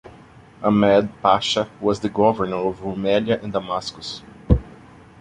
Ahmed 0.63 1.21
Pasha 1.21 1.69
was 1.79 1.99
the 1.99 2.09
governor 2.09 2.55
of 2.55 2.79
Rumelia 2.81 3.39
and 3.43 3.53
Damascus. 3.53 4.23